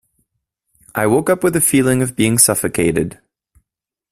I 0.95 1.05
woke 1.05 1.29
up 1.29 1.43
with 1.43 1.55
a 1.55 1.61
feeling 1.61 2.01
of 2.01 2.15
being 2.15 2.39
suffocated. 2.39 3.19